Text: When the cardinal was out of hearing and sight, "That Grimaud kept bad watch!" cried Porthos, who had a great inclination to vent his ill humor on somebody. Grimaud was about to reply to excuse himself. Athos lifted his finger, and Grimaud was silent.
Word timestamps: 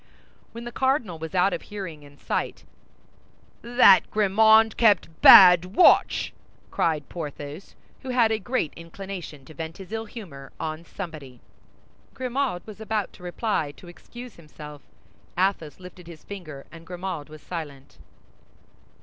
When 0.51 0.63
the 0.63 0.71
cardinal 0.71 1.19
was 1.19 1.35
out 1.35 1.53
of 1.53 1.61
hearing 1.61 2.03
and 2.03 2.19
sight, 2.19 2.63
"That 3.61 4.09
Grimaud 4.09 4.75
kept 4.75 5.21
bad 5.21 5.75
watch!" 5.75 6.33
cried 6.71 7.07
Porthos, 7.07 7.75
who 8.01 8.09
had 8.09 8.31
a 8.31 8.39
great 8.39 8.73
inclination 8.75 9.45
to 9.45 9.53
vent 9.53 9.77
his 9.77 9.91
ill 9.91 10.05
humor 10.05 10.51
on 10.59 10.85
somebody. 10.85 11.39
Grimaud 12.15 12.65
was 12.65 12.81
about 12.81 13.13
to 13.13 13.21
reply 13.21 13.73
to 13.77 13.87
excuse 13.87 14.37
himself. 14.37 14.81
Athos 15.37 15.79
lifted 15.79 16.07
his 16.07 16.23
finger, 16.23 16.65
and 16.71 16.87
Grimaud 16.87 17.29
was 17.29 17.43
silent. 17.43 17.99